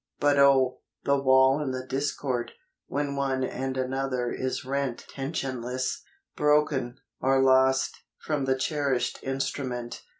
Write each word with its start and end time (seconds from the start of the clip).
But 0.19 0.39
O, 0.39 0.79
the 1.03 1.15
wail 1.21 1.59
and 1.59 1.75
the 1.75 1.85
discord, 1.85 2.53
when 2.87 3.15
one 3.15 3.43
and 3.43 3.77
another 3.77 4.31
is 4.31 4.65
rent 4.65 5.05
Tensionless, 5.07 6.01
broken, 6.35 6.97
or 7.19 7.39
lost, 7.39 7.99
from 8.17 8.45
the 8.45 8.55
cherished 8.57 9.21
in¬ 9.21 9.35
strument. 9.35 10.01